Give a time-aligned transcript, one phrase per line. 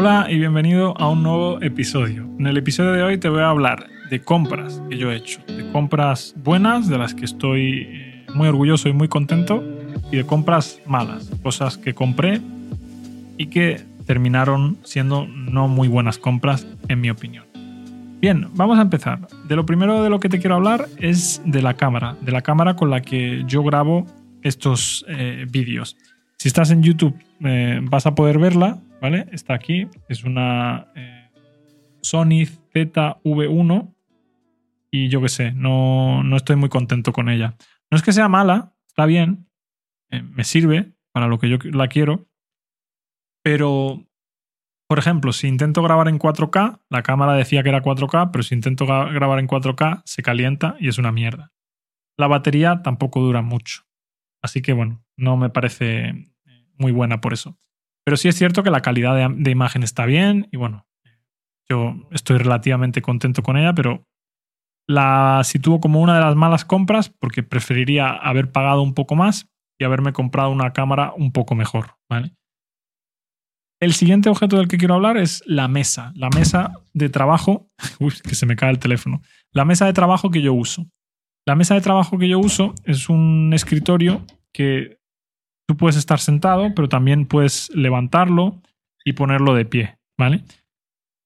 [0.00, 2.22] Hola y bienvenido a un nuevo episodio.
[2.38, 5.40] En el episodio de hoy te voy a hablar de compras que yo he hecho,
[5.48, 9.60] de compras buenas, de las que estoy eh, muy orgulloso y muy contento,
[10.12, 12.40] y de compras malas, cosas que compré
[13.38, 17.46] y que terminaron siendo no muy buenas compras en mi opinión.
[18.20, 19.26] Bien, vamos a empezar.
[19.48, 22.42] De lo primero de lo que te quiero hablar es de la cámara, de la
[22.42, 24.06] cámara con la que yo grabo
[24.42, 25.96] estos eh, vídeos.
[26.36, 29.26] Si estás en YouTube eh, vas a poder verla, ¿vale?
[29.32, 31.30] Está aquí, es una eh,
[32.02, 33.94] Sony ZV1
[34.90, 37.56] y yo qué sé, no, no, estoy muy contento con ella.
[37.90, 39.48] No es que sea mala, está bien,
[40.10, 42.28] me sirve para lo que yo la quiero,
[43.42, 44.08] pero
[44.88, 48.54] por ejemplo, si intento grabar en 4K, la cámara decía que era 4K, pero si
[48.54, 51.52] intento grabar en 4K se calienta y es una mierda.
[52.16, 53.82] La batería tampoco dura mucho.
[54.42, 56.26] Así que bueno, no me parece eh,
[56.78, 57.58] muy buena por eso.
[58.08, 60.86] Pero sí es cierto que la calidad de, imagen está bien y bueno,
[61.68, 64.06] yo estoy relativamente contento con ella, pero
[64.88, 69.50] la sitúo como una de las malas compras porque preferiría haber pagado un poco más
[69.78, 72.34] y haberme comprado una cámara un poco mejor, ¿vale?
[73.78, 76.10] El siguiente objeto del que quiero hablar es la mesa.
[76.14, 77.68] La mesa de trabajo.
[78.00, 79.20] Uy, que se me cae el teléfono.
[79.52, 80.86] La mesa de trabajo que yo uso.
[81.46, 84.97] La mesa de trabajo que yo uso es un escritorio que
[85.68, 88.60] tú puedes estar sentado, pero también puedes levantarlo
[89.04, 90.42] y ponerlo de pie, ¿vale?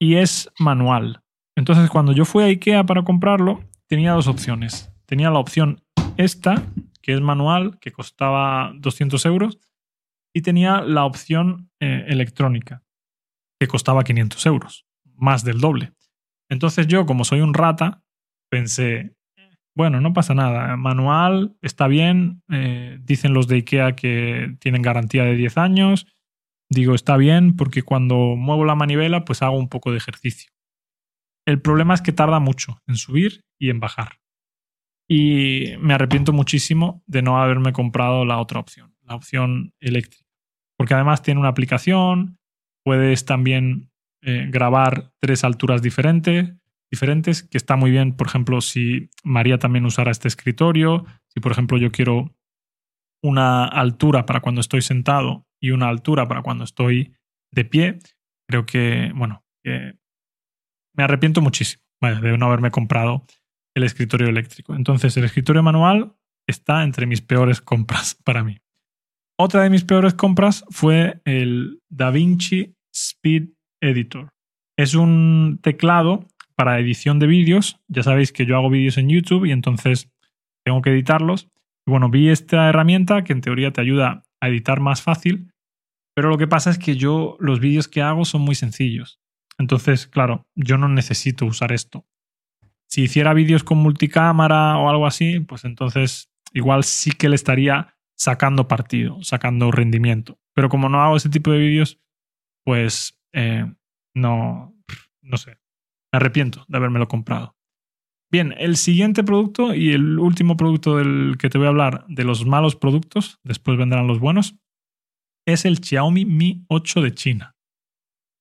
[0.00, 1.22] Y es manual.
[1.56, 4.90] Entonces, cuando yo fui a IKEA para comprarlo, tenía dos opciones.
[5.04, 5.82] Tenía la opción
[6.16, 6.62] esta,
[7.02, 9.58] que es manual, que costaba 200 euros,
[10.34, 12.82] y tenía la opción eh, electrónica,
[13.58, 15.92] que costaba 500 euros, más del doble.
[16.48, 18.02] Entonces yo, como soy un rata,
[18.48, 19.14] pensé,
[19.80, 25.24] bueno, no pasa nada, manual está bien, eh, dicen los de IKEA que tienen garantía
[25.24, 26.06] de 10 años,
[26.68, 30.52] digo, está bien porque cuando muevo la manivela pues hago un poco de ejercicio.
[31.46, 34.20] El problema es que tarda mucho en subir y en bajar.
[35.08, 40.24] Y me arrepiento muchísimo de no haberme comprado la otra opción la opción eléctrica.
[40.78, 42.38] Porque además tiene una aplicación,
[42.84, 43.90] puedes también
[44.22, 46.54] eh, grabar tres alturas diferentes,
[46.90, 51.52] diferentes, que está muy bien, por ejemplo, si María también usara este escritorio, si por
[51.52, 52.34] ejemplo yo quiero
[53.22, 57.14] una altura para cuando estoy sentado y una altura para cuando estoy
[57.52, 57.98] de pie,
[58.48, 63.24] creo que, bueno, me arrepiento muchísimo de no haberme comprado
[63.74, 64.74] el escritorio eléctrico.
[64.74, 66.16] Entonces, el escritorio manual
[66.48, 68.58] está entre mis peores compras para mí.
[69.38, 74.28] Otra de mis peores compras fue el DaVinci Speed Editor.
[74.76, 76.26] Es un teclado
[76.60, 77.80] para edición de vídeos.
[77.88, 80.10] Ya sabéis que yo hago vídeos en YouTube y entonces
[80.62, 81.48] tengo que editarlos.
[81.86, 85.54] Y bueno, vi esta herramienta que en teoría te ayuda a editar más fácil,
[86.14, 89.22] pero lo que pasa es que yo los vídeos que hago son muy sencillos.
[89.56, 92.04] Entonces, claro, yo no necesito usar esto.
[92.90, 97.96] Si hiciera vídeos con multicámara o algo así, pues entonces igual sí que le estaría
[98.18, 100.38] sacando partido, sacando rendimiento.
[100.54, 101.98] Pero como no hago ese tipo de vídeos,
[102.66, 103.64] pues eh,
[104.14, 104.74] no,
[105.22, 105.59] no sé,
[106.12, 107.56] me arrepiento de habérmelo comprado.
[108.30, 112.24] Bien, el siguiente producto y el último producto del que te voy a hablar de
[112.24, 114.56] los malos productos, después vendrán los buenos,
[115.46, 117.56] es el Xiaomi Mi 8 de China.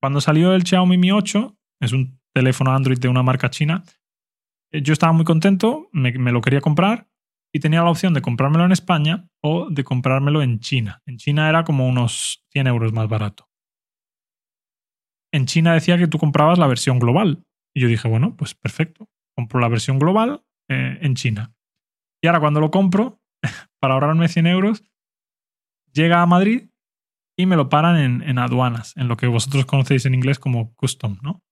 [0.00, 3.82] Cuando salió el Xiaomi Mi 8, es un teléfono Android de una marca china,
[4.72, 7.08] eh, yo estaba muy contento, me, me lo quería comprar
[7.52, 11.02] y tenía la opción de comprármelo en España o de comprármelo en China.
[11.06, 13.48] En China era como unos 100 euros más barato.
[15.32, 17.44] En China decía que tú comprabas la versión global.
[17.74, 19.08] Y yo dije, bueno, pues perfecto.
[19.34, 21.54] Compro la versión global eh, en China.
[22.22, 23.20] Y ahora cuando lo compro,
[23.80, 24.84] para ahorrarme 100 euros,
[25.92, 26.70] llega a Madrid
[27.36, 31.18] y me lo paran en, aduanas, en lo que vosotros conocéis en inglés como custom,
[31.22, 31.42] ¿no?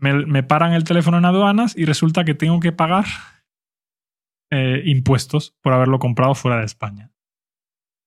[0.00, 3.04] me paran el teléfono en aduanas y resulta que tengo que pagar
[4.50, 7.12] eh, impuestos por haberlo comprado fuera de España.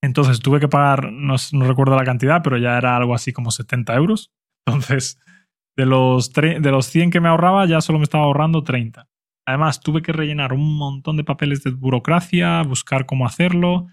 [0.03, 1.35] Entonces tuve que pagar, no,
[1.65, 4.33] recuerdo la cantidad, pero ya era algo así como 70 euros.
[4.65, 5.17] Entonces,
[5.75, 9.07] de los, de los 100 que me ahorraba, ya solo me estaba ahorrando 30.
[9.45, 13.87] Además, tuve que rellenar un montón de papeles de burocracia, buscar cómo hacerlo,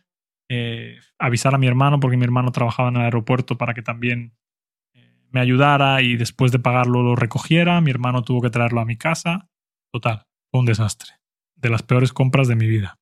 [0.49, 4.37] eh, avisar a mi hermano, porque mi hermano trabajaba en el aeropuerto para que también
[4.95, 7.81] eh, me ayudara y después de pagarlo lo recogiera.
[7.81, 9.49] Mi hermano tuvo que traerlo a mi casa.
[9.93, 11.15] Total, fue un desastre
[11.57, 12.99] de las peores compras de mi vida.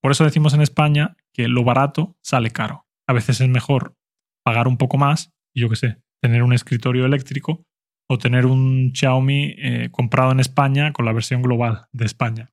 [0.00, 2.86] Por eso decimos en España que lo barato sale caro.
[3.06, 3.96] A veces es mejor
[4.44, 7.66] pagar un poco más, y yo qué sé, tener un escritorio eléctrico
[8.10, 12.50] o tener un Xiaomi eh, comprado en España con la versión global de España.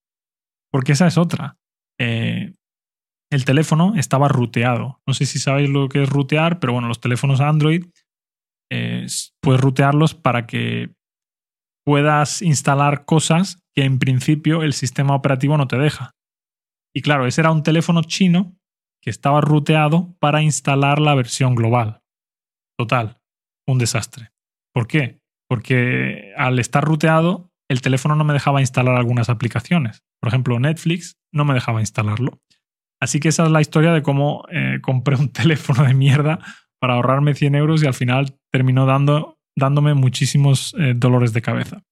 [0.72, 1.57] Porque esa es otra.
[2.00, 2.54] Eh,
[3.31, 5.02] el teléfono estaba ruteado.
[5.07, 7.86] No sé si sabéis lo que es rutear, pero bueno, los teléfonos Android
[8.72, 9.06] eh,
[9.42, 10.94] puedes rutearlos para que
[11.86, 16.12] puedas instalar cosas que en principio el sistema operativo no te deja.
[16.94, 18.58] Y claro, ese era un teléfono chino
[19.01, 22.01] que estaba ruteado para instalar la versión global.
[22.78, 23.22] Total,
[23.68, 24.31] un desastre.
[24.74, 25.19] ¿Por qué?
[25.47, 30.03] Porque al estar ruteado, el teléfono no me dejaba instalar algunas aplicaciones.
[30.19, 32.39] Por ejemplo, Netflix no me dejaba instalarlo.
[33.00, 36.39] Así que esa es la historia de cómo eh, compré un teléfono de mierda
[36.80, 41.83] para ahorrarme 100 euros y al final terminó dando, dándome muchísimos eh, dolores de cabeza.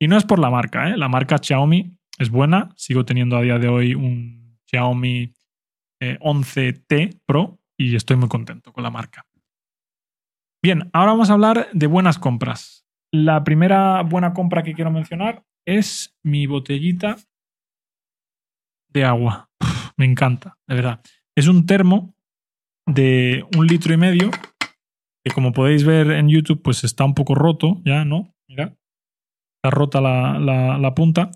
[0.00, 0.96] Y no es por la marca, ¿eh?
[0.96, 5.32] la marca Xiaomi es buena, sigo teniendo a día de hoy un Xiaomi
[6.00, 9.26] 11T eh, Pro y estoy muy contento con la marca.
[10.62, 12.87] Bien, ahora vamos a hablar de buenas compras.
[13.12, 17.16] La primera buena compra que quiero mencionar es mi botellita
[18.88, 19.50] de agua.
[19.96, 21.00] me encanta, de verdad.
[21.36, 22.14] Es un termo
[22.86, 24.30] de un litro y medio
[25.24, 28.34] que como podéis ver en YouTube pues está un poco roto ya, ¿no?
[28.48, 28.76] Mira,
[29.56, 31.30] está rota la, punta,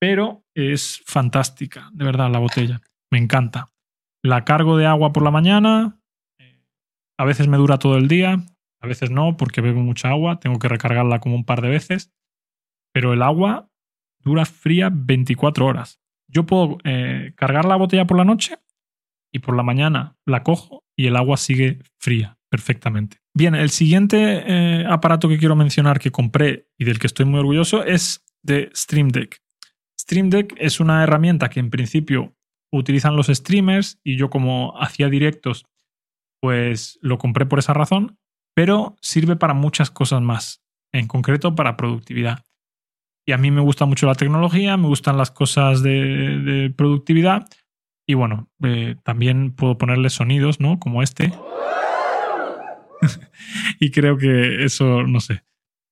[0.00, 2.80] pero es fantástica, de verdad, la botella.
[3.10, 3.72] Me encanta.
[4.22, 6.00] La cargo de agua por la mañana.
[7.18, 8.42] A veces me dura todo el día,
[8.80, 10.40] a veces no, porque bebo mucha agua.
[10.40, 12.12] Tengo que recargarla como un par de veces.
[12.92, 13.70] Pero el agua
[14.20, 16.00] dura fría 24 horas.
[16.28, 18.58] Yo puedo eh, cargar la botella por la noche
[19.32, 23.18] y por la mañana la cojo y el agua sigue fría perfectamente.
[23.34, 27.40] Bien, el siguiente eh, aparato que quiero mencionar que compré y del que estoy muy
[27.40, 29.42] orgulloso es de Stream Deck.
[30.00, 32.34] Stream Deck es una herramienta que en principio
[32.72, 35.66] utilizan los streamers y yo como hacía directos,
[36.40, 38.18] pues lo compré por esa razón,
[38.56, 42.42] pero sirve para muchas cosas más, en concreto para productividad.
[43.26, 47.46] Y a mí me gusta mucho la tecnología, me gustan las cosas de, productividad
[48.08, 50.78] y bueno, eh, también puedo ponerle sonidos, ¿no?
[50.78, 51.32] Como este.
[53.80, 55.42] y creo que eso, no sé,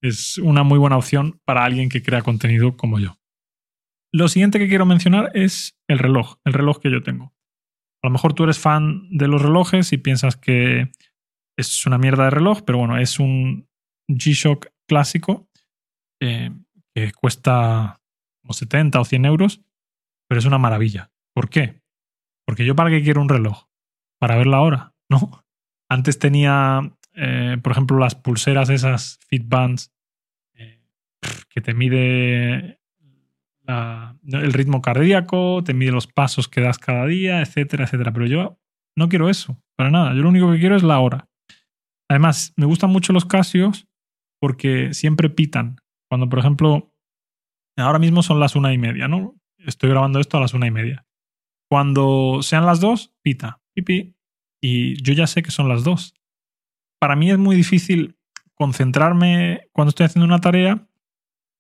[0.01, 3.19] es una muy buena opción para alguien que crea contenido como yo.
[4.11, 7.35] Lo siguiente que quiero mencionar es el reloj, el reloj que yo tengo.
[8.03, 10.91] A lo mejor tú eres fan de los relojes y piensas que
[11.57, 13.69] es una mierda de reloj, pero bueno, es un
[14.09, 15.49] G-Shock clásico
[16.21, 16.51] eh,
[16.95, 18.01] que cuesta
[18.43, 19.63] como 70 o 100 euros,
[20.29, 21.11] pero es una maravilla.
[21.35, 21.83] ¿Por qué?
[22.47, 23.65] Porque yo para qué quiero un reloj?
[24.19, 25.45] Para ver la hora, ¿no?
[25.89, 26.81] Antes tenía,
[27.15, 29.93] eh, por ejemplo, las pulseras esas Fitbands
[30.55, 30.81] eh,
[31.49, 32.81] que te mide
[33.67, 38.13] el ritmo cardíaco, te mide los pasos que das cada día, etcétera, etcétera.
[38.13, 38.59] Pero yo
[38.97, 40.15] no quiero eso, para nada.
[40.15, 41.29] Yo lo único que quiero es la hora.
[42.15, 43.89] Además, me gustan mucho los Casios
[44.41, 45.81] porque siempre pitan.
[46.09, 46.95] Cuando, por ejemplo,
[47.77, 49.35] ahora mismo son las una y media, ¿no?
[49.59, 51.05] Estoy grabando esto a las una y media.
[51.69, 54.15] Cuando sean las dos, pita, pipi,
[54.63, 56.15] y yo ya sé que son las dos.
[57.01, 58.17] Para mí es muy difícil
[58.55, 60.87] concentrarme cuando estoy haciendo una tarea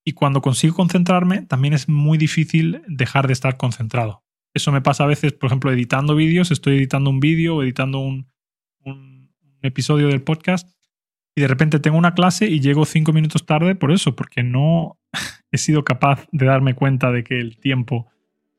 [0.05, 4.23] y cuando consigo concentrarme, también es muy difícil dejar de estar concentrado.
[4.55, 7.99] Eso me pasa a veces, por ejemplo, editando vídeos, estoy editando un vídeo o editando
[7.99, 8.33] un,
[9.65, 10.69] episodio del podcast
[11.37, 14.99] y de repente tengo una clase y llego cinco minutos tarde por eso, porque no
[15.51, 18.09] he sido capaz de darme cuenta de que el tiempo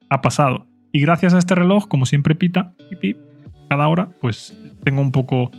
[0.09, 0.67] ha pasado.
[0.91, 2.73] Y gracias a este reloj, como siempre pita,
[3.69, 5.51] cada hora, pues tengo un poco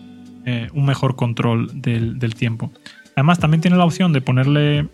[0.45, 2.71] eh, un mejor control del, tiempo.
[3.17, 4.89] Además, también tiene la opción de ponerle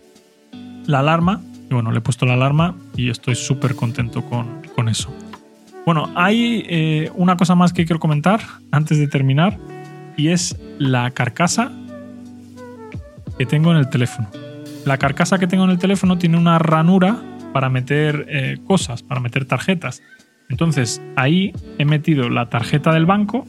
[0.85, 1.41] la alarma.
[1.69, 5.15] Y bueno, le he puesto la alarma y estoy súper contento con, eso.
[5.85, 8.41] Bueno, hay eh, una cosa más que quiero comentar
[8.71, 9.57] antes de terminar
[10.17, 11.71] y es la carcasa
[13.37, 14.29] que tengo en el teléfono.
[14.85, 17.21] La carcasa que tengo en el teléfono tiene una ranura
[17.53, 20.01] para meter eh, cosas, para meter tarjetas.
[20.49, 23.45] Entonces ahí he metido la tarjeta del banco,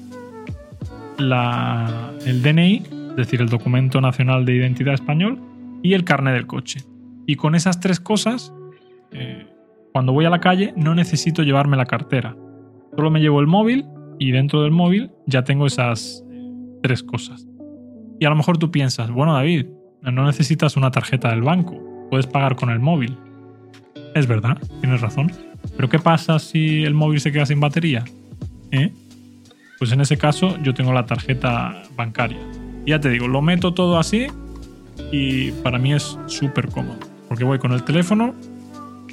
[1.18, 5.40] la, el DNI, es decir, el documento nacional de identidad español,
[5.82, 6.80] y el carnet del coche.
[7.26, 8.52] Y con esas tres cosas,
[9.12, 9.46] eh,
[9.92, 12.36] cuando voy a la calle no necesito llevarme la cartera.
[12.96, 13.84] Solo me llevo el móvil
[14.18, 16.23] y dentro del móvil ya tengo esas
[16.84, 17.46] tres cosas.
[18.20, 19.64] Y a lo mejor tú piensas, bueno David,
[20.02, 23.16] no necesitas una tarjeta del banco, puedes pagar con el móvil.
[24.14, 25.32] Es verdad, tienes razón.
[25.74, 28.04] Pero ¿qué pasa si el móvil se queda sin batería?
[28.70, 28.92] ¿Eh?
[29.78, 32.38] Pues en ese caso yo tengo la tarjeta bancaria.
[32.84, 34.26] ya te digo, lo meto todo así
[35.10, 38.34] y para mí es súper cómodo porque voy con el teléfono,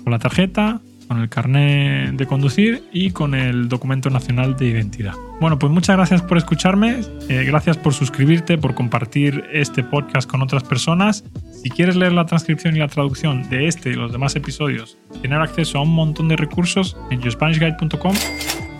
[0.04, 5.12] con la tarjeta, con el carnet de conducir y con el documento nacional de identidad.
[5.42, 10.42] Bueno, pues muchas gracias por escucharme, eh, gracias por suscribirte, por compartir este podcast con
[10.42, 11.26] otras personas.
[11.62, 15.42] Si quieres leer la transcripción y la traducción de este y los demás episodios, tener
[15.42, 18.16] acceso a un montón de recursos en yourspanishguide.com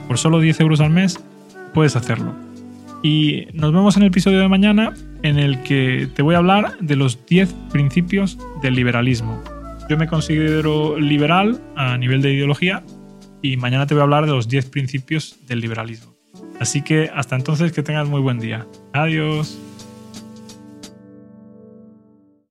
[0.08, 1.22] por solo 10 euros al mes,
[1.74, 2.34] puedes hacerlo.
[3.04, 6.78] Y nos vemos en el episodio de mañana en el que te voy a hablar
[6.80, 9.61] de los 10 principios del liberalismo.
[9.92, 12.82] Yo me considero liberal a nivel de ideología
[13.42, 16.16] y mañana te voy a hablar de los 10 principios del liberalismo.
[16.62, 18.66] Así que hasta entonces que tengas muy buen día.
[18.94, 19.60] Adiós.